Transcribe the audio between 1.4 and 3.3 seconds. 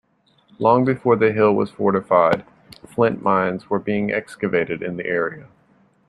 was fortified, flint